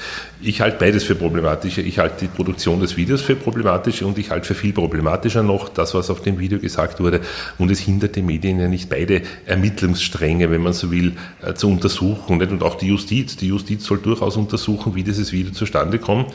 Ich 0.41 0.61
halte 0.61 0.77
beides 0.79 1.03
für 1.03 1.15
problematisch. 1.15 1.77
Ich 1.77 1.99
halte 1.99 2.21
die 2.21 2.27
Produktion 2.27 2.79
des 2.79 2.97
Videos 2.97 3.21
für 3.21 3.35
problematisch 3.35 4.01
und 4.01 4.17
ich 4.17 4.31
halte 4.31 4.47
für 4.47 4.55
viel 4.55 4.73
problematischer 4.73 5.43
noch 5.43 5.69
das, 5.69 5.93
was 5.93 6.09
auf 6.09 6.21
dem 6.21 6.39
Video 6.39 6.59
gesagt 6.59 6.99
wurde. 6.99 7.21
Und 7.57 7.69
es 7.69 7.79
hindert 7.79 8.15
die 8.15 8.21
Medien 8.21 8.59
ja 8.59 8.67
nicht 8.67 8.89
beide 8.89 9.21
Ermittlungsstränge, 9.45 10.49
wenn 10.49 10.61
man 10.61 10.73
so 10.73 10.91
will, 10.91 11.13
äh, 11.43 11.53
zu 11.53 11.69
untersuchen. 11.69 12.41
Und 12.41 12.63
auch 12.63 12.75
die 12.75 12.87
Justiz. 12.87 13.35
Die 13.35 13.47
Justiz 13.47 13.83
soll 13.83 13.99
durchaus 13.99 14.37
untersuchen, 14.37 14.95
wie 14.95 15.03
dieses 15.03 15.31
Video 15.31 15.51
zustande 15.51 15.99
kommt 15.99 16.33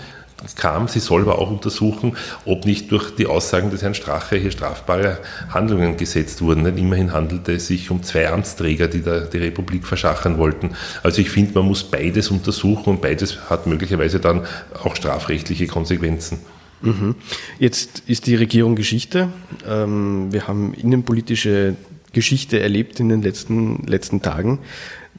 kam. 0.57 0.89
Sie 0.89 1.01
soll 1.01 1.23
aber 1.23 1.39
auch 1.39 1.51
untersuchen, 1.51 2.17
ob 2.45 2.67
nicht 2.67 2.91
durch 2.93 3.15
die 3.15 3.27
Aussagen 3.27 3.71
des 3.71 3.83
Herrn 3.83 3.95
Strache 3.95 4.37
hier 4.37 4.51
strafbare 4.51 5.19
Handlungen 5.51 5.97
gesetzt 5.97 6.43
wurden. 6.43 6.65
Denn 6.65 6.77
immerhin 6.77 7.13
handelte 7.13 7.53
es 7.53 7.67
sich 7.67 7.91
um 7.91 8.03
zwei 8.03 8.29
Amtsträger, 8.29 8.89
die 8.89 9.03
da 9.03 9.21
die 9.21 9.39
Republik 9.39 9.87
verschachern 9.87 10.39
wollten. 10.39 10.71
Also 11.03 11.21
ich 11.21 11.31
finde, 11.31 11.55
man 11.55 11.67
muss 11.67 11.85
beides 11.85 12.31
untersuchen 12.31 12.91
und 12.91 13.03
beides 13.03 13.51
hat 13.51 13.67
möglicherweise 13.67 14.21
dann 14.21 14.47
auch 14.83 14.97
strafrechtliche 14.97 15.67
Konsequenzen. 15.67 16.39
Mhm. 16.83 17.15
Jetzt 17.59 18.03
ist 18.07 18.27
die 18.27 18.35
Regierung 18.35 18.77
Geschichte. 18.77 19.29
Ähm, 19.67 20.33
wir 20.33 20.47
haben 20.47 20.75
innenpolitische 20.75 21.77
Geschichte 22.13 22.61
erlebt 22.61 23.01
in 23.01 23.09
den 23.09 23.23
letzten, 23.23 23.87
letzten 23.87 24.23
Tagen. 24.23 24.61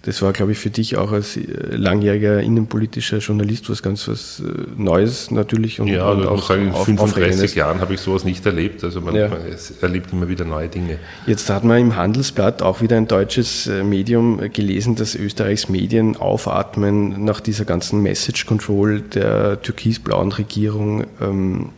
Das 0.05 0.21
war, 0.21 0.33
glaube 0.33 0.51
ich, 0.51 0.59
für 0.59 0.69
dich 0.69 0.97
auch 0.97 1.11
als 1.11 1.35
äh, 1.35 1.41
langjähriger 1.71 2.39
innenpolitischer 2.39 3.17
Journalist 3.17 3.69
was 3.71 3.81
ganz 3.81 4.07
was 4.07 4.39
äh, 4.39 4.43
Neues 4.77 5.31
natürlich. 5.31 5.79
Und, 5.79 5.87
ja, 5.87 6.07
und 6.07 6.19
also 6.19 6.29
auch 6.29 6.43
sagen, 6.43 6.67
in 6.67 6.73
35 6.73 7.55
Jahren 7.55 7.81
habe 7.81 7.95
ich 7.95 8.01
sowas 8.01 8.23
nicht 8.23 8.45
erlebt. 8.45 8.83
Also 8.83 9.01
man, 9.01 9.15
ja. 9.15 9.29
man 9.29 9.39
erlebt 9.81 10.13
immer 10.13 10.29
wieder 10.29 10.45
neue 10.45 10.67
Dinge. 10.67 10.99
Jetzt 11.25 11.49
hat 11.49 11.63
man 11.63 11.79
im 11.79 11.95
Handelsblatt 11.95 12.61
auch 12.61 12.81
wieder 12.81 12.97
ein 12.97 13.07
deutsches 13.07 13.65
äh, 13.65 13.83
Medium 13.83 14.39
gelesen, 14.53 14.95
dass 14.95 15.15
Österreichs 15.15 15.69
Medien 15.69 16.17
aufatmen 16.17 17.25
nach 17.25 17.39
dieser 17.39 17.65
ganzen 17.65 18.01
Message 18.03 18.45
Control 18.45 19.01
der 19.01 19.59
türkisblauen 19.63 20.31
Regierung. 20.31 21.05
Ähm, 21.19 21.69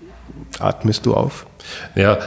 atmest 0.59 1.05
du 1.05 1.13
auf? 1.13 1.45
Ja, 1.95 2.19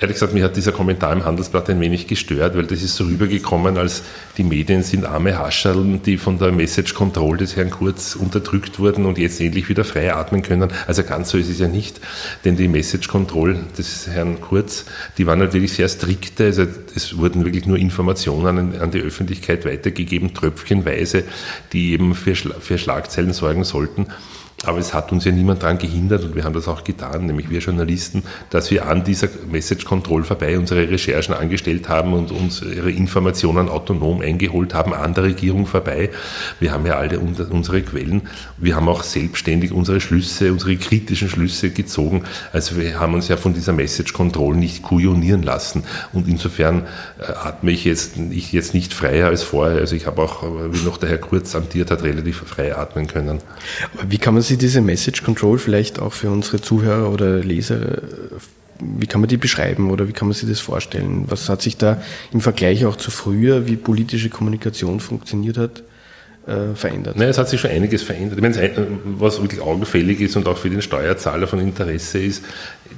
ehrlich 0.00 0.14
gesagt, 0.14 0.32
mir 0.32 0.44
hat 0.44 0.56
dieser 0.56 0.72
Kommentar 0.72 1.12
im 1.12 1.24
Handelsblatt 1.24 1.68
ein 1.70 1.80
wenig 1.80 2.06
gestört, 2.06 2.56
weil 2.56 2.66
das 2.66 2.82
ist 2.82 2.94
so 2.94 3.04
rübergekommen, 3.04 3.76
als 3.76 4.02
die 4.36 4.44
Medien 4.44 4.82
sind 4.82 5.04
arme 5.04 5.38
Hascherln, 5.38 6.02
die 6.02 6.16
von 6.16 6.38
der 6.38 6.52
Message 6.52 6.94
Control 6.94 7.36
des 7.36 7.56
Herrn 7.56 7.70
Kurz 7.70 8.14
unterdrückt 8.14 8.78
wurden 8.78 9.06
und 9.06 9.18
jetzt 9.18 9.40
endlich 9.40 9.68
wieder 9.68 9.84
frei 9.84 10.14
atmen 10.14 10.42
können. 10.42 10.70
Also 10.86 11.02
ganz 11.02 11.30
so 11.30 11.38
ist 11.38 11.48
es 11.48 11.58
ja 11.58 11.68
nicht, 11.68 12.00
denn 12.44 12.56
die 12.56 12.68
Message 12.68 13.08
Control 13.08 13.58
des 13.76 14.06
Herrn 14.06 14.40
Kurz, 14.40 14.84
die 15.18 15.26
waren 15.26 15.40
natürlich 15.40 15.72
sehr 15.72 15.88
strikte, 15.88 16.44
also 16.44 16.64
es 16.94 17.18
wurden 17.18 17.44
wirklich 17.44 17.66
nur 17.66 17.76
Informationen 17.76 18.80
an, 18.80 18.90
die 18.90 19.00
Öffentlichkeit 19.00 19.64
weitergegeben, 19.64 20.32
tröpfchenweise, 20.32 21.24
die 21.72 21.92
eben 21.92 22.14
für, 22.14 22.34
für 22.34 22.78
Schlagzeilen 22.78 23.32
sorgen 23.32 23.64
sollten. 23.64 24.06
Aber 24.64 24.78
es 24.78 24.92
hat 24.92 25.12
uns 25.12 25.24
ja 25.24 25.30
niemand 25.30 25.62
daran 25.62 25.78
gehindert 25.78 26.24
und 26.24 26.34
wir 26.34 26.42
haben 26.42 26.52
das 26.52 26.66
auch 26.66 26.82
getan, 26.82 27.26
nämlich 27.26 27.48
wir 27.48 27.60
Journalisten, 27.60 28.24
dass 28.50 28.72
wir 28.72 28.88
an 28.88 29.04
dieser 29.04 29.28
Message 29.48 29.84
Control 29.84 30.24
vorbei 30.24 30.58
unsere 30.58 30.90
Recherchen 30.90 31.32
angestellt 31.32 31.88
haben 31.88 32.12
und 32.12 32.32
unsere 32.32 32.90
Informationen 32.90 33.68
autonom 33.68 34.20
eingeholt 34.20 34.74
haben 34.74 34.94
an 34.94 35.14
der 35.14 35.24
Regierung 35.24 35.66
vorbei. 35.66 36.10
Wir 36.58 36.72
haben 36.72 36.86
ja 36.86 36.96
alle 36.96 37.20
unsere 37.20 37.82
Quellen. 37.82 38.22
Wir 38.56 38.74
haben 38.74 38.88
auch 38.88 39.04
selbstständig 39.04 39.70
unsere 39.70 40.00
Schlüsse, 40.00 40.50
unsere 40.50 40.76
kritischen 40.76 41.28
Schlüsse 41.28 41.70
gezogen. 41.70 42.24
Also 42.52 42.76
wir 42.76 42.98
haben 42.98 43.14
uns 43.14 43.28
ja 43.28 43.36
von 43.36 43.54
dieser 43.54 43.72
Message 43.72 44.12
Control 44.12 44.56
nicht 44.56 44.82
kujonieren 44.82 45.44
lassen. 45.44 45.84
Und 46.12 46.26
insofern 46.26 46.88
äh, 47.20 47.30
atme 47.30 47.70
ich 47.70 47.84
jetzt, 47.84 48.16
ich 48.16 48.52
jetzt 48.52 48.74
nicht 48.74 48.92
freier 48.92 49.28
als 49.28 49.44
vorher. 49.44 49.78
Also 49.78 49.94
ich 49.94 50.06
habe 50.06 50.20
auch, 50.20 50.42
äh, 50.42 50.74
wie 50.74 50.84
noch 50.84 50.96
der 50.96 51.10
Herr 51.10 51.18
Kurz 51.18 51.54
amtiert 51.54 51.92
hat, 51.92 52.02
relativ 52.02 52.38
frei 52.38 52.76
atmen 52.76 53.06
können. 53.06 53.38
Aber 53.94 54.10
wie 54.10 54.18
kann 54.18 54.34
man 54.34 54.42
Sie 54.48 54.56
diese 54.56 54.80
Message 54.80 55.22
Control 55.22 55.58
vielleicht 55.58 56.00
auch 56.00 56.12
für 56.12 56.30
unsere 56.30 56.60
Zuhörer 56.60 57.12
oder 57.12 57.38
Leser, 57.38 58.02
wie 58.80 59.06
kann 59.06 59.20
man 59.20 59.28
die 59.28 59.36
beschreiben 59.36 59.90
oder 59.90 60.08
wie 60.08 60.12
kann 60.12 60.28
man 60.28 60.34
sich 60.34 60.48
das 60.48 60.60
vorstellen? 60.60 61.24
Was 61.28 61.48
hat 61.48 61.62
sich 61.62 61.76
da 61.76 62.00
im 62.32 62.40
Vergleich 62.40 62.86
auch 62.86 62.96
zu 62.96 63.10
früher, 63.10 63.66
wie 63.66 63.76
politische 63.76 64.30
Kommunikation 64.30 65.00
funktioniert 65.00 65.58
hat, 65.58 65.82
äh, 66.46 66.74
verändert? 66.74 67.16
Nein, 67.16 67.28
es 67.28 67.38
hat 67.38 67.48
sich 67.48 67.60
schon 67.60 67.70
einiges 67.70 68.02
verändert. 68.02 68.40
was 69.18 69.40
wirklich 69.40 69.60
augenfällig 69.60 70.20
ist 70.20 70.36
und 70.36 70.48
auch 70.48 70.56
für 70.56 70.70
den 70.70 70.82
Steuerzahler 70.82 71.46
von 71.46 71.58
Interesse 71.58 72.18
ist, 72.18 72.42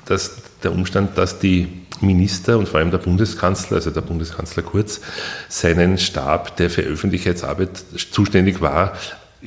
dass 0.07 0.37
der 0.63 0.73
Umstand, 0.73 1.19
dass 1.19 1.39
die 1.39 1.69
Minister 2.01 2.59
und 2.59 2.69
vor 2.69 2.81
allem 2.81 2.91
der 2.91 2.99
Bundeskanzler, 2.99 3.77
also 3.77 3.91
der 3.91 4.01
Bundeskanzler 4.01 4.63
Kurz, 4.63 5.01
seinen 5.49 5.99
Stab, 5.99 6.57
der 6.57 6.71
für 6.71 6.83
Öffentlichkeitsarbeit 6.83 7.71
zuständig 8.11 8.61
war, 8.61 8.93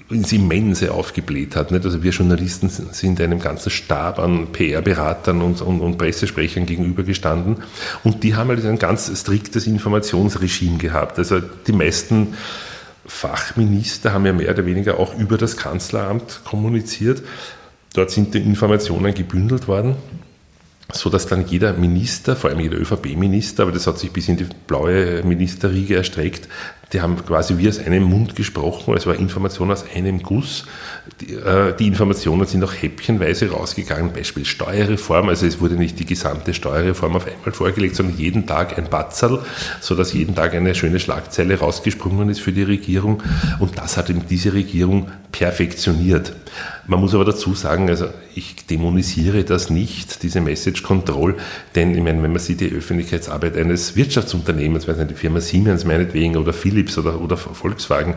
ins 0.10 0.32
Immense 0.32 0.92
aufgebläht 0.92 1.56
hat. 1.56 1.72
Nicht? 1.72 1.86
Also 1.86 2.02
wir 2.02 2.12
Journalisten 2.12 2.70
sind 2.70 3.22
einem 3.22 3.40
ganzen 3.40 3.70
Stab 3.70 4.20
an 4.20 4.52
PR-Beratern 4.52 5.42
und, 5.42 5.62
und, 5.62 5.82
und, 5.82 5.98
Pressesprechern 5.98 6.66
gegenübergestanden 6.66 7.58
und 8.04 8.24
die 8.24 8.36
haben 8.36 8.50
halt 8.50 8.66
ein 8.66 8.80
ganz 8.80 9.12
striktes 9.20 9.68
Informationsregime 9.68 10.78
gehabt. 10.78 11.20
Also 11.20 11.40
die 11.40 11.74
meisten 11.74 12.36
Fachminister 13.06 14.14
haben 14.14 14.26
ja 14.26 14.34
mehr 14.34 14.52
oder 14.52 14.66
weniger 14.66 15.00
auch 15.00 15.18
über 15.18 15.38
das 15.38 15.58
Kanzleramt 15.58 16.42
kommuniziert. 16.44 17.22
Dort 17.94 18.10
sind 18.10 18.34
die 18.34 18.40
Informationen 18.40 19.14
gebündelt 19.14 19.68
worden 19.68 19.96
so 20.92 21.10
dass 21.10 21.28
dann 21.28 21.48
jeder 21.48 21.74
Minister, 21.74 22.36
vor 22.36 22.50
allem 22.50 22.60
jeder 22.60 22.78
ÖVP-Minister, 22.78 23.64
aber 23.64 23.72
das 23.72 23.88
hat 23.88 23.98
sich 23.98 24.12
bis 24.12 24.28
in 24.28 24.38
die 24.38 24.48
blaue 24.68 25.24
Ministerriege 25.24 25.96
erstreckt, 25.96 26.48
die 26.94 27.02
haben 27.02 27.26
quasi 27.26 27.58
wie 27.58 27.68
aus 27.68 27.80
einem 27.80 28.04
Mund 28.04 28.36
gesprochen, 28.36 28.94
es 28.96 29.08
war 29.08 29.16
Information 29.16 29.72
aus 29.72 29.84
einem 29.96 30.22
Guss. 30.22 30.66
Die, 31.20 31.34
äh, 31.34 31.76
die, 31.76 31.88
Informationen 31.88 32.46
sind 32.46 32.64
auch 32.64 32.74
häppchenweise 32.74 33.50
rausgegangen, 33.50 34.14
Beispiel 34.14 34.46
Steuerreform, 34.46 35.30
also 35.30 35.48
es 35.48 35.60
wurde 35.60 35.76
nicht 35.76 36.00
die 36.00 36.06
gesamte 36.06 36.54
Steuerreform 36.54 37.16
auf 37.16 37.26
einmal 37.26 37.52
vorgelegt, 37.52 37.96
sondern 37.96 38.18
jeden 38.18 38.46
Tag 38.46 38.78
ein 38.78 38.90
Batzerl, 38.90 39.40
sodass 39.82 40.14
jeden 40.14 40.36
Tag 40.36 40.54
eine 40.54 40.76
schöne 40.76 41.00
Schlagzeile 41.00 41.58
rausgesprungen 41.58 42.30
ist 42.30 42.42
für 42.42 42.54
die 42.54 42.64
Regierung 42.64 43.24
und 43.60 43.78
das 43.78 43.98
hat 43.98 44.10
eben 44.12 44.28
diese 44.30 44.54
Regierung 44.54 45.10
perfektioniert. 45.32 46.34
Man 46.86 47.00
muss 47.00 47.16
aber 47.16 47.26
dazu 47.26 47.56
sagen, 47.56 47.90
also 47.90 48.08
ich 48.36 48.66
dämonisiere 48.68 49.44
das 49.44 49.70
nicht, 49.70 50.22
diese 50.22 50.42
Message 50.42 50.84
Control, 50.84 51.36
denn 51.76 51.96
ich 51.96 52.04
meine, 52.04 52.22
wenn 52.22 52.32
man 52.32 52.40
sieht, 52.40 52.60
die 52.60 52.72
Öffentlichkeitsarbeit 52.72 53.58
eines 53.58 53.96
Wirtschaftsunternehmens, 53.96 54.88
weiß 54.88 54.98
nicht, 54.98 55.12
die 55.12 55.16
Firma 55.16 55.40
Siemens 55.40 55.86
meinetwegen 55.86 56.36
oder 56.36 56.54
Philips 56.54 56.83
oder, 56.98 57.22
oder 57.22 57.38
Volkswagen, 57.38 58.16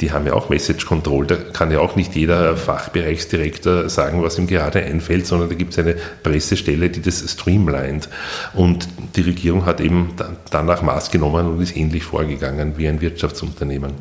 die 0.00 0.12
haben 0.12 0.26
ja 0.26 0.34
auch 0.34 0.48
Message 0.48 0.86
Control. 0.86 1.26
Da 1.26 1.36
kann 1.36 1.70
ja 1.70 1.80
auch 1.80 1.96
nicht 1.96 2.14
jeder 2.14 2.56
Fachbereichsdirektor 2.56 3.88
sagen, 3.88 4.22
was 4.22 4.38
ihm 4.38 4.46
gerade 4.46 4.82
einfällt, 4.82 5.26
sondern 5.26 5.48
da 5.48 5.54
gibt 5.54 5.72
es 5.72 5.78
eine 5.78 5.96
Pressestelle, 6.22 6.90
die 6.90 7.00
das 7.00 7.24
streamlined. 7.30 8.08
Und 8.54 8.88
die 9.16 9.22
Regierung 9.22 9.66
hat 9.66 9.80
eben 9.80 10.14
danach 10.50 10.82
Maß 10.82 11.10
genommen 11.10 11.46
und 11.46 11.60
ist 11.60 11.76
ähnlich 11.76 12.04
vorgegangen 12.04 12.74
wie 12.76 12.88
ein 12.88 13.00
Wirtschaftsunternehmen. 13.00 13.92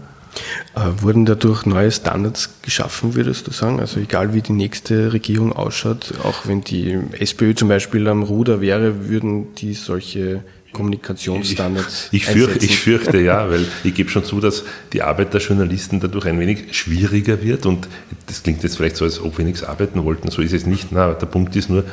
Äh, 0.76 1.02
wurden 1.02 1.26
dadurch 1.26 1.66
neue 1.66 1.92
Standards 1.92 2.62
geschaffen, 2.64 3.14
würdest 3.16 3.48
du 3.48 3.52
sagen? 3.52 3.80
Also 3.80 4.00
egal 4.00 4.34
wie 4.34 4.42
die 4.42 4.54
nächste 4.54 5.14
Regierung 5.14 5.54
ausschaut, 5.54 6.14
auch 6.24 6.48
wenn 6.48 6.62
die 6.62 6.98
SPÖ 7.20 7.54
zum 7.54 7.70
Beispiel 7.70 8.08
am 8.08 8.24
Ruder 8.24 8.60
wäre, 8.60 9.10
würden 9.10 9.54
die 9.56 9.74
solche 9.74 10.44
Kommunikationsstandards 10.74 12.10
ich, 12.12 12.24
ich, 12.24 12.30
fürchte, 12.30 12.66
ich 12.66 12.80
fürchte 12.80 13.20
ja, 13.20 13.50
weil 13.50 13.66
ich 13.84 13.94
gebe 13.94 14.10
schon 14.10 14.26
zu, 14.26 14.40
dass 14.40 14.64
die 14.92 15.02
Arbeit 15.02 15.34
der 15.34 15.42
Journalisten 15.42 16.00
dadurch 16.00 16.26
ein 16.26 16.40
wenig 16.40 16.76
schwieriger 16.76 17.42
wird 17.42 17.66
und 17.66 17.88
das 18.26 18.44
klingt 18.44 18.64
jetzt 18.64 18.78
vielleicht 18.78 18.98
so, 18.98 19.06
als 19.06 19.22
ob 19.22 19.38
wir 19.38 19.46
nichts 19.46 19.64
arbeiten 19.64 20.04
wollten, 20.04 20.32
so 20.32 20.42
ist 20.42 20.54
es 20.54 20.66
nicht. 20.66 20.92
Na, 20.92 21.14
der 21.14 21.26
Punkt 21.28 21.56
ist 21.56 21.70
nur, 21.70 21.86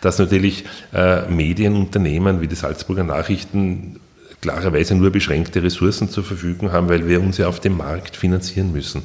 dass 0.00 0.18
natürlich 0.18 0.64
äh, 0.92 1.28
Medienunternehmen 1.28 2.40
wie 2.40 2.46
die 2.46 2.56
Salzburger 2.56 3.04
Nachrichten 3.04 4.00
klarerweise 4.40 4.94
nur 4.94 5.10
beschränkte 5.10 5.62
Ressourcen 5.62 6.08
zur 6.08 6.22
Verfügung 6.22 6.70
haben, 6.72 6.88
weil 6.88 7.08
wir 7.08 7.20
uns 7.20 7.38
ja 7.38 7.48
auf 7.48 7.60
dem 7.60 7.76
Markt 7.76 8.16
finanzieren 8.16 8.72
müssen. 8.72 9.02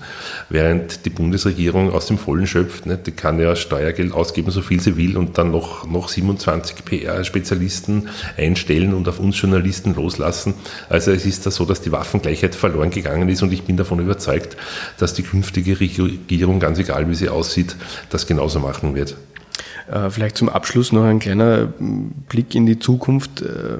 Während 0.49 1.05
die 1.05 1.09
Bundesregierung 1.09 1.91
aus 1.91 2.05
dem 2.05 2.17
Vollen 2.17 2.45
schöpft, 2.45 2.85
ne, 2.85 2.97
die 2.97 3.11
kann 3.11 3.39
ja 3.39 3.55
Steuergeld 3.55 4.13
ausgeben, 4.13 4.51
so 4.51 4.61
viel 4.61 4.79
sie 4.79 4.95
will 4.95 5.17
und 5.17 5.37
dann 5.37 5.51
noch, 5.51 5.87
noch 5.89 6.09
27 6.09 6.85
PR-Spezialisten 6.85 8.09
einstellen 8.37 8.93
und 8.93 9.07
auf 9.07 9.19
uns 9.19 9.41
Journalisten 9.41 9.95
loslassen. 9.95 10.53
Also 10.89 11.11
es 11.11 11.25
ist 11.25 11.45
da 11.45 11.51
so, 11.51 11.65
dass 11.65 11.81
die 11.81 11.91
Waffengleichheit 11.91 12.53
verloren 12.53 12.91
gegangen 12.91 13.27
ist 13.29 13.41
und 13.41 13.51
ich 13.51 13.63
bin 13.63 13.77
davon 13.77 13.99
überzeugt, 13.99 14.55
dass 14.97 15.13
die 15.13 15.23
künftige 15.23 15.79
Regierung, 15.79 16.59
ganz 16.59 16.77
egal 16.77 17.09
wie 17.09 17.15
sie 17.15 17.29
aussieht, 17.29 17.75
das 18.09 18.27
genauso 18.27 18.59
machen 18.59 18.95
wird. 18.95 19.15
Äh, 19.91 20.09
vielleicht 20.09 20.37
zum 20.37 20.49
Abschluss 20.49 20.91
noch 20.91 21.03
ein 21.03 21.19
kleiner 21.19 21.67
Blick 22.29 22.55
in 22.55 22.65
die 22.65 22.79
Zukunft. 22.79 23.41
Äh, 23.41 23.77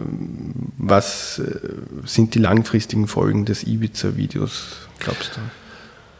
was 0.77 1.39
äh, 1.39 1.69
sind 2.05 2.36
die 2.36 2.39
langfristigen 2.39 3.07
Folgen 3.07 3.45
des 3.45 3.63
Ibiza-Videos, 3.63 4.88
glaubst 5.00 5.38
du? 5.38 5.41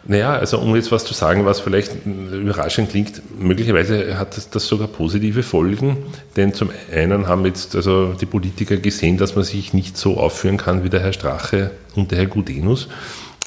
Naja, 0.06 0.34
also 0.34 0.60
um 0.60 0.76
jetzt 0.76 0.92
was 0.92 1.06
zu 1.06 1.14
sagen, 1.14 1.46
was 1.46 1.62
vielleicht 1.62 2.06
überraschend 2.06 2.90
klingt, 2.90 3.22
möglicherweise 3.40 4.18
hat 4.20 4.54
das 4.54 4.68
sogar 4.68 4.90
positive 4.90 5.44
Folgen, 5.44 5.96
denn 6.36 6.54
zum 6.54 6.72
einen 6.94 7.28
haben 7.28 7.46
jetzt 7.46 7.74
also 7.74 8.12
die 8.12 8.26
Politiker 8.26 8.76
gesehen, 8.76 9.18
dass 9.18 9.36
man 9.36 9.46
sich 9.46 9.74
nicht 9.74 9.96
so 9.96 10.18
aufführen 10.18 10.58
kann 10.58 10.84
wie 10.84 10.90
der 10.90 11.00
Herr 11.00 11.14
Strache 11.14 11.72
und 11.96 12.12
der 12.12 12.18
Herr 12.18 12.26
Gudenus. 12.26 12.90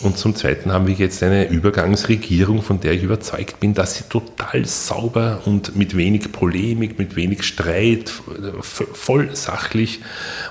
Und 0.02 0.18
zum 0.18 0.34
Zweiten 0.34 0.72
haben 0.72 0.86
wir 0.86 0.94
jetzt 0.94 1.22
eine 1.22 1.48
Übergangsregierung, 1.48 2.60
von 2.60 2.80
der 2.80 2.92
ich 2.92 3.02
überzeugt 3.02 3.60
bin, 3.60 3.72
dass 3.72 3.96
sie 3.96 4.04
total 4.04 4.66
sauber 4.66 5.40
und 5.46 5.74
mit 5.74 5.96
wenig 5.96 6.32
Polemik, 6.32 6.98
mit 6.98 7.16
wenig 7.16 7.44
Streit, 7.44 8.12
voll 8.60 9.34
sachlich 9.34 10.00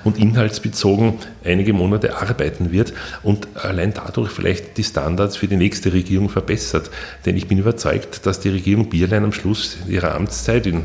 und 0.02 0.18
inhaltsbezogen 0.18 1.14
einige 1.44 1.74
Monate 1.74 2.16
arbeiten 2.16 2.72
wird 2.72 2.92
und 3.22 3.46
allein 3.54 3.94
dadurch 3.94 4.32
vielleicht 4.32 4.78
die 4.78 4.84
Standards 4.84 5.36
für 5.36 5.46
die 5.46 5.56
nächste 5.56 5.92
Regierung 5.92 6.28
verbessert. 6.28 6.90
Denn 7.24 7.36
ich 7.36 7.46
bin 7.46 7.58
überzeugt, 7.58 8.26
dass 8.26 8.40
die 8.40 8.48
Regierung 8.48 8.88
Bierlein 8.88 9.22
am 9.22 9.32
Schluss 9.32 9.76
ihrer 9.86 10.16
Amtszeit 10.16 10.66
in 10.66 10.82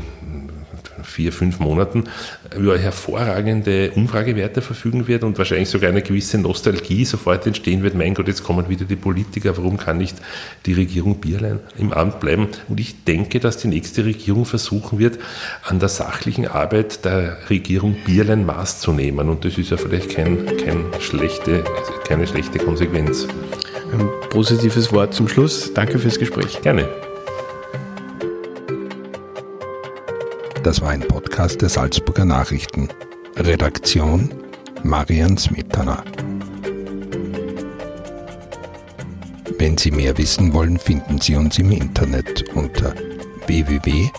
vier, 1.02 1.32
fünf 1.32 1.58
Monaten 1.58 2.04
über 2.56 2.78
hervorragende 2.78 3.90
Umfragewerte 3.92 4.62
verfügen 4.62 5.08
wird 5.08 5.24
und 5.24 5.38
wahrscheinlich 5.38 5.68
sogar 5.68 5.90
eine 5.90 6.02
gewisse 6.02 6.38
Nostalgie 6.38 7.04
sofort 7.04 7.46
entstehen 7.46 7.82
wird. 7.82 7.94
Mein 7.94 8.14
Gott, 8.14 8.28
jetzt 8.28 8.44
kommen 8.44 8.68
wieder 8.68 8.84
die 8.84 8.96
Politiker, 8.96 9.56
warum 9.56 9.76
kann 9.76 9.98
nicht 9.98 10.16
die 10.66 10.72
Regierung 10.72 11.20
Bierlein 11.20 11.60
im 11.78 11.92
Amt 11.92 12.20
bleiben? 12.20 12.48
Und 12.68 12.80
ich 12.80 13.04
denke, 13.04 13.40
dass 13.40 13.56
die 13.56 13.68
nächste 13.68 14.04
Regierung 14.04 14.44
versuchen 14.44 14.98
wird, 14.98 15.18
an 15.64 15.78
der 15.78 15.88
sachlichen 15.88 16.46
Arbeit 16.46 17.04
der 17.04 17.38
Regierung 17.50 17.96
Bierlein 18.04 18.46
Maß 18.46 18.80
zu 18.80 18.92
nehmen. 18.92 19.28
Und 19.28 19.44
das 19.44 19.58
ist 19.58 19.70
ja 19.70 19.76
vielleicht 19.76 20.10
kein, 20.10 20.46
kein 20.58 20.84
schlechte, 21.00 21.64
keine 22.06 22.26
schlechte 22.26 22.58
Konsequenz. 22.58 23.26
Ein 23.92 24.08
positives 24.30 24.92
Wort 24.92 25.14
zum 25.14 25.28
Schluss. 25.28 25.74
Danke 25.74 25.98
fürs 25.98 26.18
Gespräch. 26.18 26.62
Gerne. 26.62 27.11
Das 30.62 30.80
war 30.80 30.90
ein 30.90 31.00
Podcast 31.00 31.60
der 31.60 31.68
Salzburger 31.68 32.24
Nachrichten. 32.24 32.88
Redaktion 33.36 34.32
Marian 34.84 35.36
Smetana. 35.36 36.04
Wenn 39.58 39.76
Sie 39.76 39.90
mehr 39.90 40.16
wissen 40.18 40.52
wollen, 40.52 40.78
finden 40.78 41.20
Sie 41.20 41.34
uns 41.34 41.58
im 41.58 41.72
Internet 41.72 42.44
unter 42.54 42.94
www.sn.at. 43.46 44.12